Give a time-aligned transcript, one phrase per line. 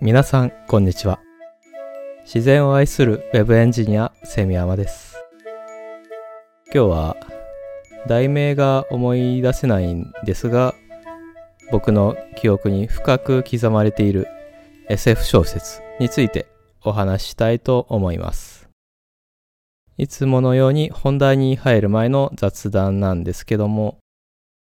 [0.00, 1.20] 皆さん、こんにちは。
[2.24, 5.16] 自然を愛する Web エンジニア、セミヤマです。
[6.72, 7.16] 今日は、
[8.08, 10.74] 題名が思い出せないんですが、
[11.70, 14.26] 僕の記憶に深く刻まれている
[14.88, 16.46] SF 小説について
[16.82, 18.68] お話ししたいと思います。
[19.98, 23.98] いつものように本題に入る前の雑談なんですけども、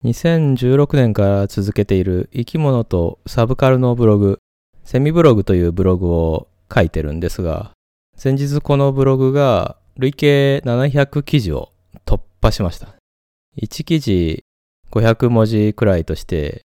[0.05, 4.37] 2016年から続けている生き物とサブカルのブログ、
[4.83, 7.71] セミブログというブログを書いてるんですが、
[8.15, 11.71] 先日このブログが累計700記事を
[12.05, 12.89] 突破しました。
[13.59, 14.43] 1記事
[14.91, 16.61] 500文字くらいとして、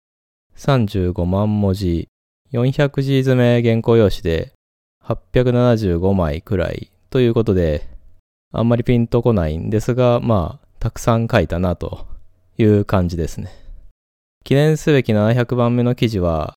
[0.58, 2.10] 35万文字、
[2.52, 4.52] 400字詰め原稿用紙で
[5.06, 7.88] 875枚くらいということで、
[8.52, 12.06] あんまりピンとこないんですが、まあ、たくさん書いたなと
[12.60, 13.50] いう感じですね。
[14.44, 16.54] 記念すべき700番目の記事は、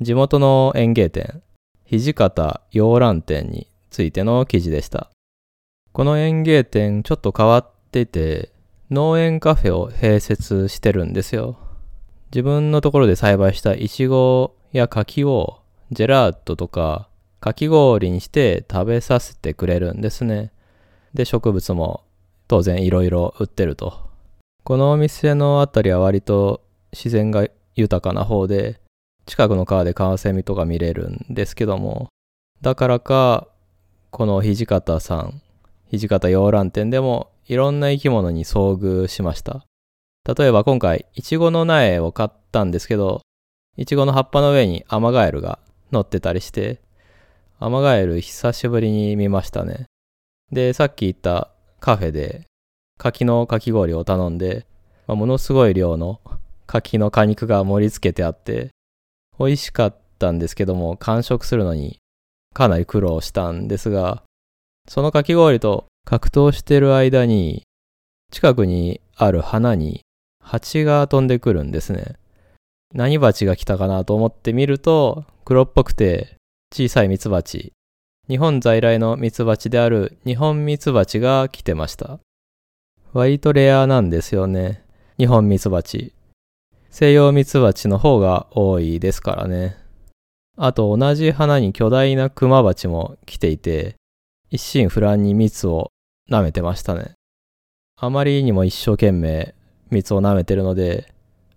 [0.00, 1.42] 地元の園芸店、
[1.90, 5.10] 土方洋蘭店についての記事でした。
[5.92, 8.52] この園芸店ちょっと変わってて、
[8.90, 11.58] 農園カフェを併設してるんですよ。
[12.30, 15.60] 自分のところで栽培したイチゴや柿を
[15.90, 17.08] ジェラートとか
[17.40, 20.52] かき氷にして食べさせてくれるんですね。
[21.14, 22.04] で、植物も
[22.46, 24.05] 当然いろいろ売ってると。
[24.66, 28.80] このお店のあたりは割と自然が豊かな方で、
[29.24, 32.08] 近くの川でカワセミとか見れるんですけども、
[32.62, 33.46] だからか、
[34.10, 35.40] この土方さん、
[35.92, 39.64] 土方洋蘭店でもいろんな生き物に遭遇しました。
[40.36, 43.20] 例えば今回、イチゴの苗を買ったんですけど、
[43.76, 45.60] イチゴの葉っぱの上にアマガエルが
[45.92, 46.80] 乗ってたりして、
[47.60, 49.84] アマガエル久しぶりに見ましたね。
[50.50, 52.46] で、さっき言ったカフェで
[52.98, 54.66] 柿のかき氷を頼んで、
[55.06, 56.20] まあものすごい量の
[56.66, 58.70] 柿の果肉が盛り付けてあって、
[59.38, 61.98] 美味しかったんですけども、完食するのに
[62.54, 64.22] かなり苦労したんですが、
[64.88, 67.62] そのかき氷と格闘してる間に、
[68.32, 70.00] 近くにある花に
[70.42, 72.16] 蜂が飛んでくるんですね。
[72.94, 76.36] 何蜂が来たかなと思ってみると、黒っぽくて
[76.72, 77.72] 小さい蜜蜂、
[78.28, 82.18] 日本在来の蜜蜂である日本蜜蜂が来てました。
[83.16, 84.84] 割とレアなんですよね。
[85.16, 86.12] 日本蜜蜂。
[86.90, 89.78] 西洋蜜蜂の方が多いですからね。
[90.58, 93.94] あと同じ花に巨大なクマバチも来ていて、
[94.50, 95.88] 一心不乱に蜜を
[96.30, 97.12] 舐めてましたね。
[97.98, 99.54] あまりにも一生懸命
[99.90, 101.10] 蜜を舐めてるので、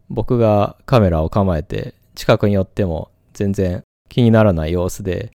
[0.09, 5.31] 僕がカメラを構えて近くに寄っても全然気にならない様子で、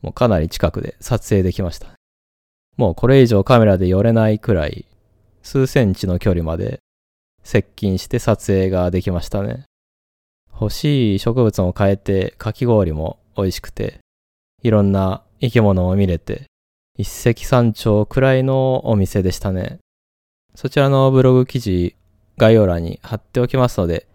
[0.00, 1.88] もうかなり近くで撮影できました。
[2.78, 4.86] もうこれ以上カメラで寄れないくらい、
[5.42, 6.80] 数センチの距離まで
[7.42, 9.64] 接近して撮影ができましたね。
[10.52, 13.98] 欲しい植物も変えて、かき氷も美味しくて、
[14.62, 16.44] いろんな生き物を見れて、
[16.96, 19.78] 一石三鳥くらいのお店でしたね。
[20.54, 21.96] そちらのブログ記事、
[22.36, 24.06] 概要欄に貼っておきますので、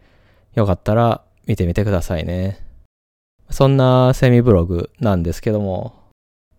[0.53, 2.65] よかったら見てみてくださいね。
[3.49, 5.95] そんなセミブログなんですけども、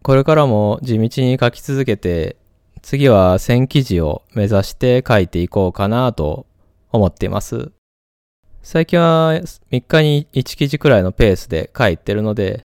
[0.03, 2.37] これからも地道に書き続けて、
[2.83, 6.47] 次は1000記事を目指して書いていこうかなと
[6.91, 7.73] 思っています。
[8.63, 9.35] 最近は
[9.71, 12.63] 3日に1記事くらいのペースで書いてるので、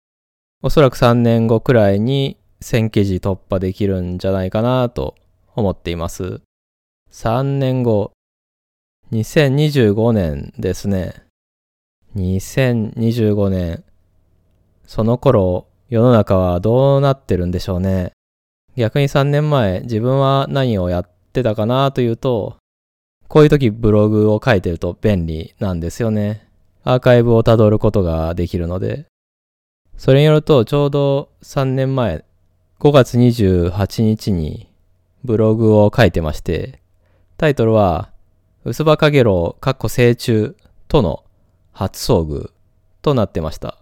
[0.62, 5.14] おそらく3年後くらいに1000記事突破できるんじゃないかなと
[5.54, 6.40] 思っています。
[7.10, 8.12] 3年後、
[9.12, 11.24] 2025年ですね。
[12.16, 13.84] 2025年。
[14.86, 18.12] その頃、世の中はどうなってるんでしょうね。
[18.80, 22.56] 逆に3年前、自分は何をやってたかなというと、
[23.28, 26.48] こういう時ブログを書いてると便利なんですよね。
[26.82, 29.04] アーカイブをたどることができるので。
[29.98, 32.24] それによると、ちょうど3年前、
[32.78, 34.72] 5月28日に
[35.24, 36.80] ブログを書いてまして、
[37.36, 38.10] タイトルは、
[38.64, 40.54] 薄葉かげろう、かっこ成虫
[40.88, 41.22] との
[41.72, 42.50] 初遭遇
[43.02, 43.76] となってました。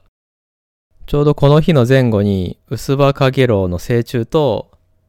[1.06, 4.67] ちょうどこの日の前後に、薄葉かげろうの成虫と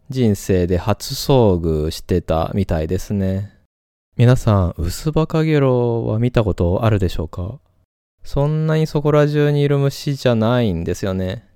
[0.09, 3.53] 人生で初遭遇してたみたいですね。
[4.17, 7.59] 皆さん、薄葉かげろうは見たことあるでしょうか？
[8.23, 11.47] そんなにそこら中にいる虫じゃないんですよね。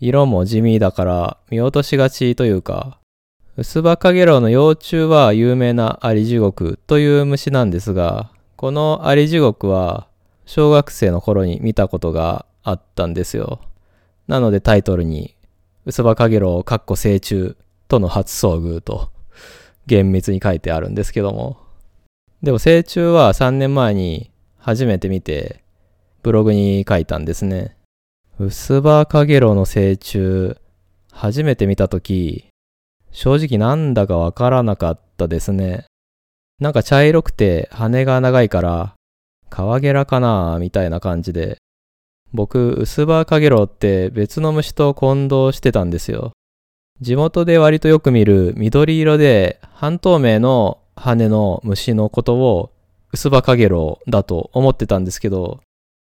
[0.00, 2.98] 色も地味だから見落としがちというか、
[3.56, 10.08] 薄葉かげろうの幼虫は有名なアリジゴクという虫なんですが、このアリジゴクは
[10.44, 13.60] 小学生の頃に見たことがあったんですよ。
[14.26, 15.36] なのでタイトルに、
[15.90, 17.56] 薄葉かげろうかっこ成虫
[17.88, 19.10] との初遭遇と
[19.86, 21.58] 厳密に書いてあるんですけども。
[22.44, 25.64] でも成虫は3年前に初めて見て、
[26.22, 27.76] ブログに書いたんですね。
[28.38, 30.56] 薄葉かげろうの成虫、
[31.10, 32.44] 初めて見たとき、
[33.10, 35.86] 正直なんだかわからなかったですね。
[36.60, 38.94] なんか茶色くて羽が長いから、
[39.48, 41.58] カワゲラかなみたいな感じで。
[42.32, 46.32] 僕、薄葉かげろうって別の虫と混同してたんですよ。
[47.00, 52.72] 地元で割とよく見る緑色で半透明の羽の虫のことを
[53.12, 55.60] 薄葉かげろうだと思ってたんですけど、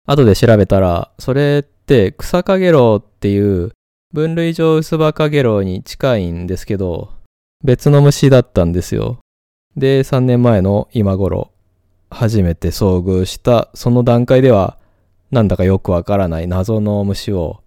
[0.05, 3.71] 後で調べたら、それって草かげろうっていう
[4.11, 7.11] 分類上薄葉かげろうに近いんですけど、
[7.63, 9.19] 別の虫だったんですよ。
[9.77, 11.51] で、3年前の今頃、
[12.11, 14.77] 初めて遭遇したその段階では、
[15.33, 17.63] なんだかよくわからない謎の虫を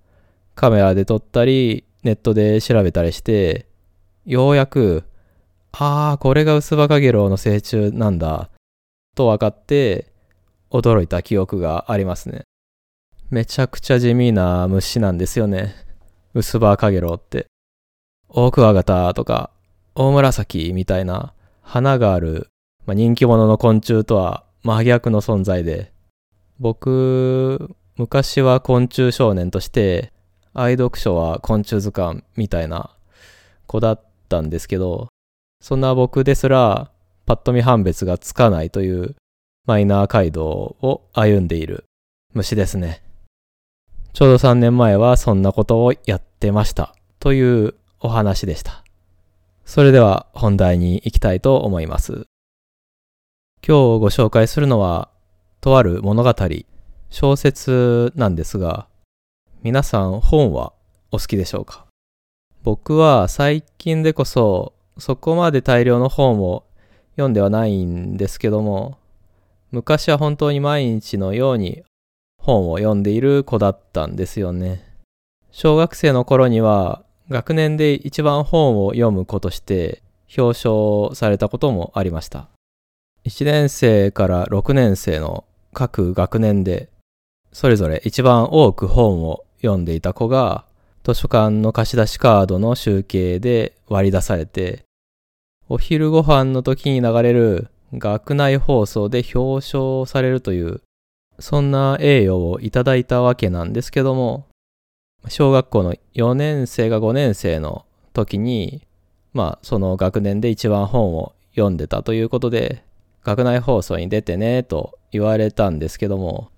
[0.54, 3.66] カメラで撮ったり、ネットで調べたりして、
[4.24, 5.02] ようやく、
[5.72, 8.50] ああ、これが薄葉かげろうの成虫なんだ、
[9.16, 10.12] と分かって、
[10.70, 12.42] 驚いた記憶がありますね。
[13.30, 15.74] めちゃくちゃ地味な虫なんですよね。
[16.34, 17.46] 薄葉かげろうって。
[18.28, 19.50] オオクワガタとか、
[19.96, 22.46] オオムラサキみたいな花がある、
[22.86, 25.95] まあ、人気者の昆虫とは真逆の存在で、
[26.58, 30.12] 僕、昔は昆虫少年として、
[30.54, 32.96] 愛読書は昆虫図鑑みたいな
[33.66, 35.08] 子だったんですけど、
[35.60, 36.90] そんな僕ですら、
[37.26, 39.16] パッと見判別がつかないという
[39.66, 41.84] マイナー街道を歩んでいる
[42.34, 43.02] 虫ですね。
[44.12, 48.84] ちょうど3年前はそんなことをやってましたというお話でした。
[49.64, 52.26] それでは本題に行きたいと思います。
[53.66, 55.10] 今日ご紹介するのは、
[55.66, 56.32] とある物語、
[57.10, 58.86] 小説なんですが、
[59.64, 60.72] 皆さん本は
[61.10, 61.86] お好きでしょうか？
[62.62, 66.62] 僕は最近でこそそこまで大量の本を
[67.16, 68.98] 読んではないんですけども、
[69.72, 71.82] 昔は本当に毎日のように
[72.38, 74.84] 本を読んでいる子だったんですよね。
[75.50, 80.00] 小学生の頃には学年で一番本を読む子として
[80.38, 82.50] 表彰されたこともありました。
[83.24, 85.42] 1年生から6年生の
[85.76, 86.88] 各学年で
[87.52, 90.64] それぞれ一番多く本を読んでいた子が
[91.04, 94.84] 図書館の貸し出しカードの集計で割り出されて
[95.68, 100.80] お昼ご飯の時に流れる学内放送で表彰されるという
[101.38, 104.46] そんな栄誉をいただいたわけなんですけども
[105.28, 108.86] 小学校の4年生が5年生の時に、
[109.34, 112.84] まあ、その学年で一番本を読んでたということで、
[113.24, 116.50] 学内放送に出てね、と言われたんですけども、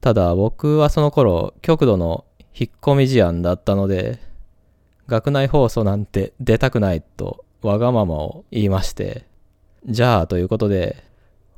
[0.00, 4.18] ただ僕はその頃、極度の引っ込み思案だったので、
[5.06, 9.26] 学内放送なんて出たくないとわがままを言いまして、
[9.86, 11.02] じゃあということで、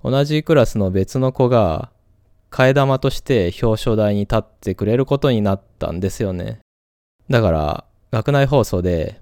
[0.03, 1.91] 同じクラスの別の子が
[2.51, 6.61] 替え玉として表彰台に立ってくれることになったんですよね。
[7.31, 9.21] だから、学内放送で、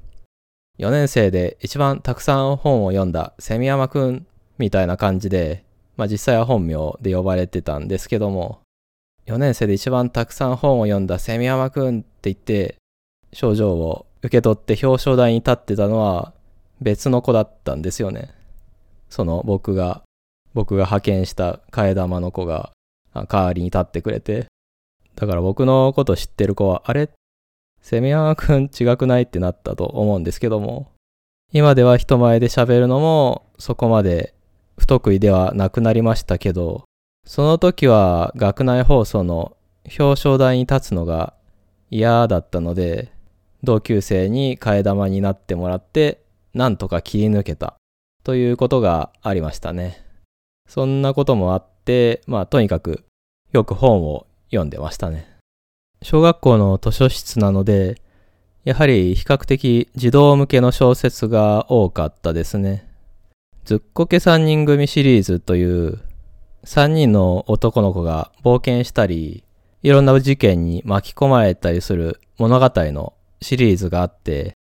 [0.79, 4.27] 4年生で一番たくさん本を読んだセミヤマくん
[4.59, 5.65] みたいな感じで、
[5.97, 8.61] まあ実際は本名で呼ばれてたんですけども、
[9.27, 12.77] 4年生で一番たくさん本を読んだセミヤマくんって言って、
[13.33, 16.33] 症状を受け取って表彰台に立ってたのは
[16.81, 18.31] 別の子だったんですよね。
[19.11, 20.03] その僕が、
[20.55, 22.73] 僕が派遣した替え玉の子が
[23.15, 24.47] 代わりに立ってくれて。
[25.15, 27.11] だから僕のこと知ってる子は、あれ？
[27.81, 30.91] セミヤマくん違くないってなったと思うんですけども、
[31.53, 34.35] 今では人前で喋るのもそこまで
[34.83, 36.83] 不得意ではなくなりましたけど、
[37.25, 41.35] その時は学内放送の表彰台に立つのが
[41.89, 43.13] 嫌だったので、
[43.63, 47.77] 同級生に替え玉になってもらって、なんとか切り抜けた
[48.25, 50.05] ということがありましたね。
[50.69, 53.05] そんなこともあって、まあとにかく
[53.53, 55.29] よく本を読んでましたね。
[56.03, 58.03] 小学校の図書室なので、
[58.65, 62.92] やはり比較的児童向けの小説が多かったですね。
[63.65, 66.01] ずっこけ3人組シリーズという
[66.65, 69.45] 3人の男の子が冒険したり、
[69.83, 74.55] いろんな事件に巻き込まれたりする物語のシリーズがあって、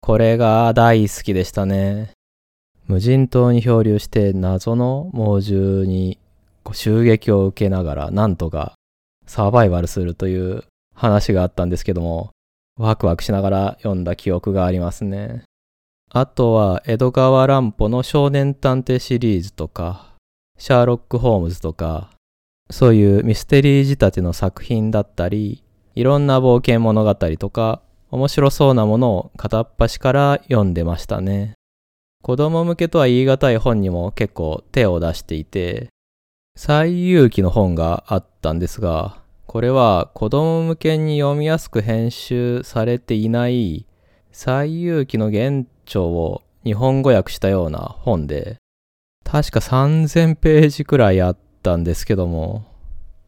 [0.00, 2.12] これが大好きでしたね。
[2.86, 6.18] 無人島に漂流して謎の猛獣に
[6.72, 8.74] 襲撃を受けながらなんとか
[9.26, 10.64] サバイバルするという
[10.94, 12.30] 話があったんですけども、
[12.78, 15.42] ワクワクしながら読んだ記憶がありますね。
[16.10, 20.14] あとは江戸川乱歩の少年探偵シリーズとか、
[20.56, 22.10] シャーロック・ホームズとか、
[22.70, 25.62] そういうミステリー仕立ての作品だったり、
[25.94, 31.52] いろんな冒険物語とか、面白そうなものを片っ端から読んでましたね。
[32.22, 35.88] 子供向けとは言い難い本にも結構手を出していて、
[36.56, 43.86] 最遊記の本があったんですが、これは子供向けに読みやすく編集されていない
[44.32, 48.56] 西遊記の原著を日本語訳したような本で、
[49.24, 52.66] 確か3000ページくらいあったんですけども、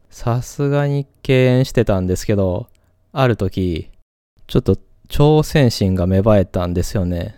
[0.09, 2.67] さすがに敬遠してたんですけど、
[3.11, 3.89] ある時、
[4.47, 4.77] ちょっと
[5.07, 7.35] 挑戦心が芽生えたんですよね。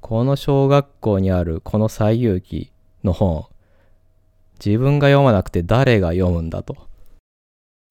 [0.00, 2.72] この小学校にあるこの西遊記
[3.04, 3.46] の本、
[4.64, 6.76] 自分が読まなくて誰が読むんだと。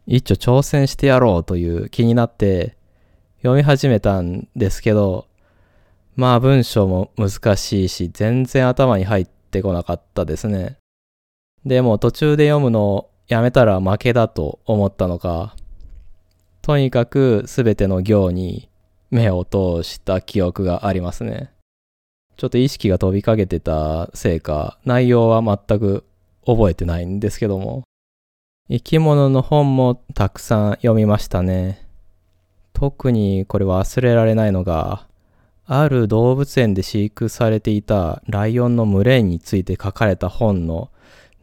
[0.05, 2.77] 一丁挑戦してやろうという気になって
[3.37, 5.26] 読み始めたんですけど、
[6.17, 10.77] まあ文章も難しいし全然頭に入ってこなかったですね。
[11.63, 15.55] でも途中で読むのをやめたら負けだと思ったのか、
[16.63, 18.67] とにかく全ての行に
[19.11, 21.51] 目を通した記憶がありますね。
[22.35, 26.03] ちょっと意識が飛びかけてたせいか、内容は全く
[26.45, 27.83] 覚えてないんですけども、
[28.69, 31.85] 生き物の本もたくさん読みましたね。
[32.73, 35.06] 特にこれ忘れられないのが、
[35.69, 40.91] ある動物園で飼育されていたライオンの群れについて書かれた本の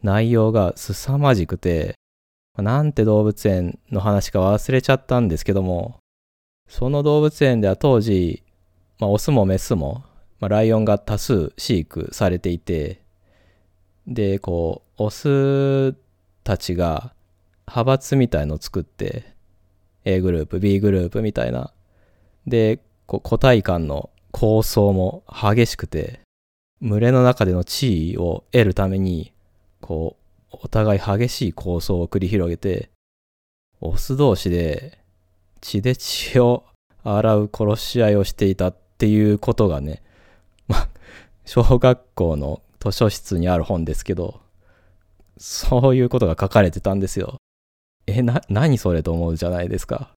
[0.01, 1.93] 内容が凄まじくて、
[2.57, 5.99] なんて動物園の話か忘れちゃったんですけども、
[6.67, 8.43] その動物園では当時、
[8.97, 10.03] まあ、オスもメスも、
[10.39, 13.01] まあ、ライオンが多数飼育されていて、
[14.07, 15.93] で、こう、オス
[16.43, 17.13] たちが
[17.67, 19.35] 派閥みたいのを作って、
[20.03, 21.71] A グループ、B グループみたいな。
[22.47, 26.19] で、個体間の構想も激しくて、
[26.81, 29.31] 群れの中での地位を得るために、
[29.79, 30.17] こ
[30.51, 32.89] う、お互い激しい構想を繰り広げて、
[33.79, 34.99] オス同士で
[35.61, 36.65] 血で血を
[37.05, 40.03] 洗う殺し合いをしていたっていうことがね、
[40.67, 40.89] まあ
[41.45, 44.41] 小学校の図書室にある本ですけど、
[45.37, 47.37] そういうことが書かれてたんですよ。
[48.05, 50.11] え、な、何それと思うじゃないですか。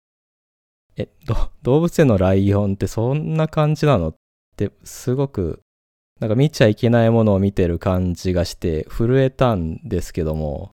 [0.98, 1.08] え、
[1.62, 4.08] 動物園のライオンってそんな感じなの？
[4.08, 4.14] っ
[4.56, 5.60] てすごく
[6.20, 10.72] なんか見ちゃいけないものを見てる感じがして震えたんですけども、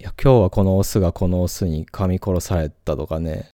[0.00, 3.50] いや、今日はこのオスがこのオスに噛み殺されたとかね、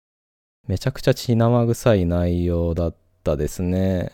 [0.68, 4.12] めちゃくちゃ血生臭い内容だったですね。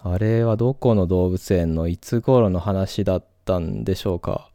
[0.00, 4.50] あれはどこの動物園のいつ頃の話だったんでしょうか。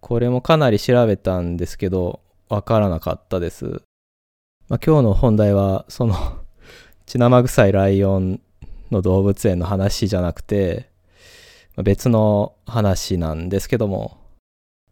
[0.00, 3.82] これもかなり調べたんですけど、わからなかったです。
[4.72, 6.14] まあ、今日の本題は、その
[7.04, 8.40] 血生臭いライオン
[8.90, 10.88] の動物園の話じゃなくて、
[11.76, 14.16] まあ、別の話なんですけども、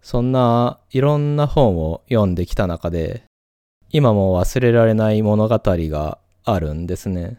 [0.02, 3.22] そんないろんな本を読んできた中で、
[3.88, 7.38] 今も忘れられない物語があるんですね。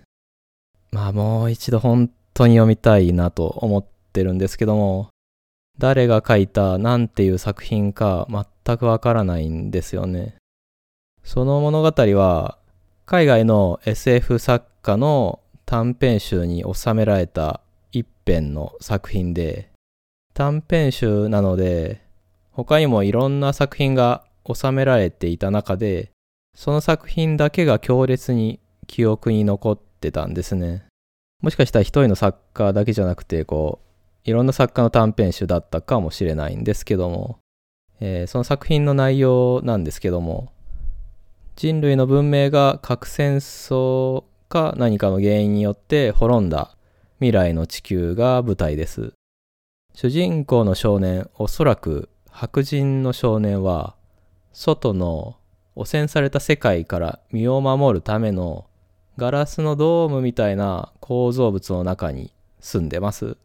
[0.91, 5.09] まあもう一度本当に読みたいなと思ってるんですけども、
[5.77, 8.27] 誰が書いた何ていう作品か
[8.65, 10.40] 全くわからないんですよね。
[11.23, 12.57] その物語は
[13.05, 17.61] 海外の SF 作家の短編集に収められた
[17.91, 19.69] 一編の作品で
[20.33, 22.01] 短編集なので
[22.51, 26.11] 他にもいろんな作品が収められていた中で
[26.55, 30.85] その作品だけが強烈に記憶に残ってたんですね。
[31.41, 37.39] もしかしたら一人の作家だけじゃなくてこういろんな作家の短編集だったかもしれないんですけども、
[37.99, 40.51] えー、その作品の内容なんですけども、
[41.61, 46.75] 人類の文明が核戦争か何かの原因によって滅んだ
[47.19, 49.13] 未来の地球が舞台です。
[49.93, 53.95] 主人公の少年、おそらく白人の少年は、
[54.53, 55.37] 外の
[55.75, 58.65] 汚染された世界から身を守るための
[59.17, 63.37] ガラスのドームみたいな構造物の中に住んでます。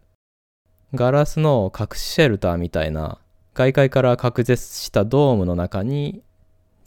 [0.94, 3.18] ガラスの隠しシェルターみたいな
[3.52, 6.23] 外界から隔絶したドームの中に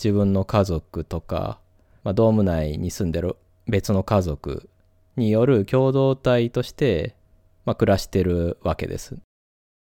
[0.01, 1.59] 自分の家族とか、
[2.03, 3.35] まあ、ドーム内に住んでる
[3.67, 4.69] 別の家族
[5.17, 7.15] による共同体として、
[7.65, 9.17] まあ、暮らしてるわけです。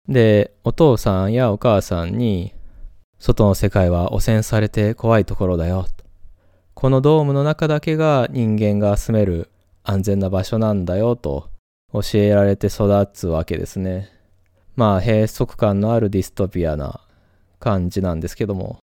[0.08, 2.54] で、お父さんやお母さんに、
[3.20, 5.86] 外の世界は汚染されて怖いところだよ。
[6.74, 9.50] このドームの中だけが人間が住める
[9.84, 11.50] 安全な場所なんだよと
[11.92, 14.10] 教えられて育つわけですね。
[14.78, 17.02] まあ閉塞感のあるディストピアな
[17.60, 18.80] 感じなんですけども。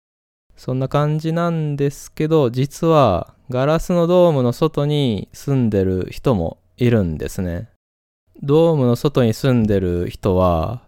[0.56, 7.68] そんな感じなんですけど、実はガラスのドームの外に住んでる人もいるんですね。
[8.42, 10.82] ドームの外に住んでる人は、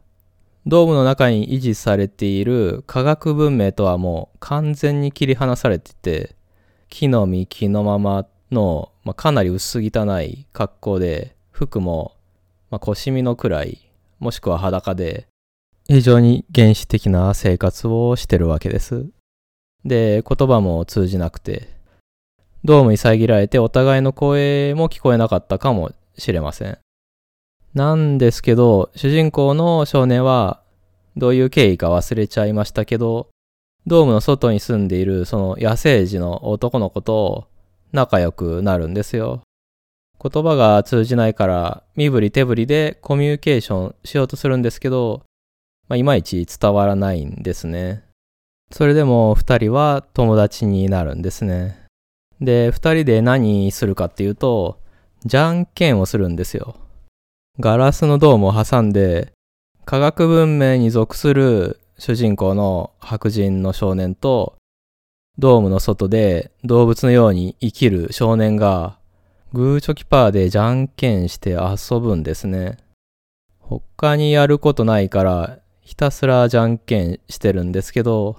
[0.66, 6.37] ドームの中に維持されている科学文明とはもう完全に切り離されてて、
[6.88, 12.16] 木の実木のままの、まあ、かなり薄汚い格好で服も、
[12.71, 13.90] まあ、腰身のくらい、
[14.21, 15.26] もしくは裸で、
[15.87, 19.06] 非常に原始的な生活をしてるわけです。
[19.85, 21.69] で、言葉も通じなくて、
[22.64, 26.79] ドームに遮られてお互いの声も聞こえなかったかもしれません。
[27.75, 30.62] なんですけど、主人公の少年は
[31.17, 33.29] どういう経緯か忘れちゃいましたけど、
[33.87, 37.49] ドームの外に住んでいるその野生児の男の子と
[37.93, 39.43] 仲良くなるんですよ。
[40.23, 45.23] 言葉が通じないから身振り手振りでコミュニケーションしようとするんですけど、
[45.88, 48.05] まあ、いまいち伝わらないんですね。
[48.71, 51.85] それでも二人は友達になるんですね。
[52.40, 54.80] で、二人で何するかっていうと、
[55.25, 56.76] じゃんけんをするんですよ。
[57.61, 59.33] ガラスのドームを挟んで、
[59.85, 64.56] 科学文明に属する主人公の白人の少年と、
[65.38, 68.99] ドームの外で動物のように生きる少年が、
[69.52, 72.78] グーチョキパーでじゃんけんして遊ぶんですね。
[73.61, 78.37] 他にやることないから、ひたすらじゃんけんしてるんですけど、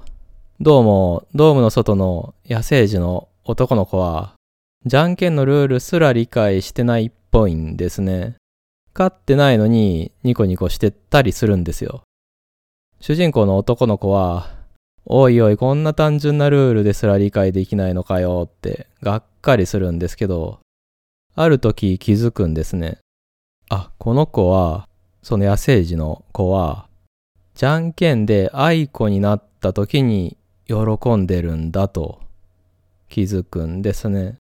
[0.62, 4.36] どうもドームの外の野生児の男の子は、
[4.86, 8.38] じゃんけんのルールすら理解してないっぽいんですね。
[8.98, 12.04] 勝ってないのにニコニコしてたりするんですよ。
[13.02, 14.56] 主人公の男の子は、
[15.06, 20.60] おいおいこんな単純なルールですら理解できないのかよってがっかりするんですけど、
[21.36, 23.00] ある時気づくんですね。
[23.70, 24.88] あ、この子は、
[25.22, 26.88] その野生児の子は、
[27.56, 32.22] じゃんけんで愛子になった時に喜んでるんだと
[33.10, 34.38] 気づくんですね。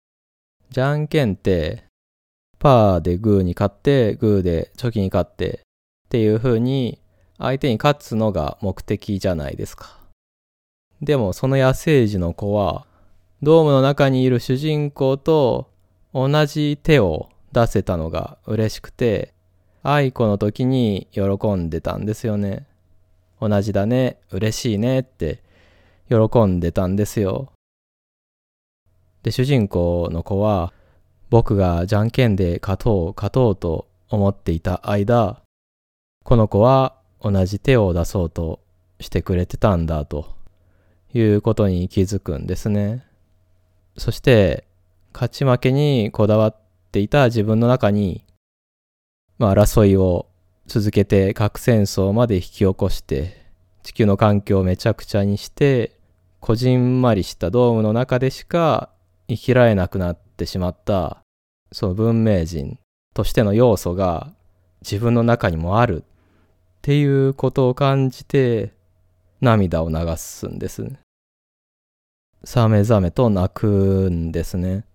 [0.69, 1.83] じゃんけんって、
[2.57, 5.59] パーでグーに勝って、グーでチョキに勝って
[6.07, 6.99] っていう風に
[7.37, 9.97] 相手に勝つのが目的じゃないですか。
[11.01, 12.87] でもその野生児の子は、
[13.43, 15.69] ドームの中にいる主人公と
[16.13, 19.33] 同じ手を出せたのが嬉しくて、
[19.83, 21.21] 愛子の時に喜
[21.53, 22.65] んでたんですよね。
[23.39, 25.43] 同じだね、嬉しいねって
[26.09, 27.51] 喜んでたんですよ。
[29.23, 30.73] で、主人公の子は、
[31.29, 35.41] 僕がじゃんけんで勝とう勝とうと思っていた間、
[36.23, 38.59] この子は同じ手を出そうと
[38.99, 40.35] してくれてたんだと
[41.13, 43.05] いうことに気づくんですね。
[43.97, 44.65] そして
[45.13, 46.57] 勝ち負けにこだわっ
[46.91, 48.23] ていた自分の中に、
[49.37, 50.27] まあ、争いを
[50.67, 53.45] 続けて核戦争まで引き起こして
[53.83, 55.94] 地球の環境をめちゃくちゃにして
[56.45, 58.91] こじんまりしたドームの中でしか
[59.27, 61.23] 生きられなくなってしまった
[61.71, 62.77] その文明人
[63.15, 64.31] としての要素が
[64.83, 66.05] 自分の中にもあるっ
[66.83, 68.73] ていうことを感じて
[69.41, 70.87] 涙を流すんです。
[72.43, 74.85] さめざめと泣くんですね。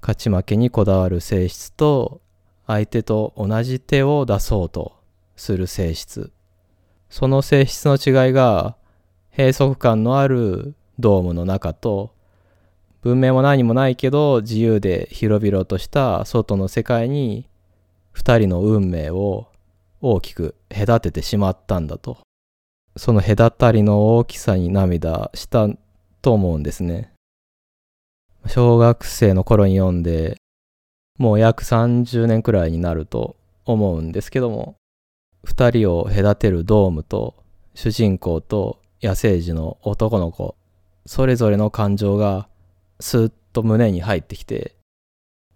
[0.00, 2.22] 勝ち負けにこだわる性質と
[2.66, 4.94] 相手と同じ手を出そうと
[5.36, 6.32] する性質。
[7.10, 8.78] その性質の違いが
[9.36, 12.14] 閉塞感のあるドームの中と
[13.02, 17.46] 文明も何もないけど自由で広々とした外の世界に
[18.12, 19.48] 二人の運命を
[20.00, 22.18] 大きく隔ててしまったんだと。
[22.96, 25.68] その隔たりの大きさに涙した
[26.22, 27.12] と思うんですね。
[28.46, 30.38] 小学生の頃に読んで、
[31.18, 34.76] もう約30年くらいになると思うんですけども、
[35.44, 37.34] 二人を隔てるドームと
[37.74, 40.56] 主人公と野生児の男の子、
[41.06, 42.48] それぞれの感情が
[42.98, 44.74] スーッと胸に入ってきて、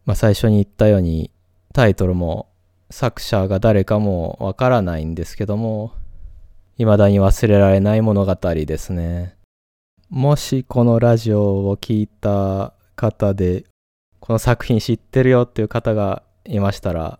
[0.06, 1.32] まあ最初に言ったように
[1.74, 2.48] タイトルも
[2.90, 5.92] 作者が誰かもわからないんですけども、
[6.76, 9.36] 未だに忘れられない物語ですね。
[10.08, 13.64] もしこのラジオを聞いた方で、
[14.20, 17.18] この作品知ってるよっていう方がいましたら、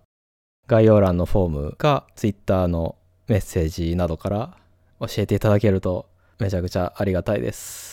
[0.69, 2.95] 概要欄のフォームか Twitter の
[3.27, 4.57] メッセージなどから
[5.01, 6.10] 教えていただけると
[6.41, 7.91] めちゃくちゃありがたいです。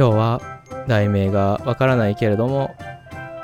[0.00, 0.40] 今日は
[0.88, 2.74] 題名がわからないけれども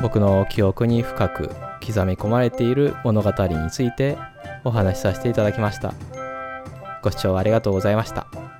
[0.00, 1.48] 僕の記憶に深く
[1.86, 4.16] 刻み込まれている物語について
[4.64, 5.92] お話しさせていただきました
[7.02, 8.55] ご視聴ありがとうございました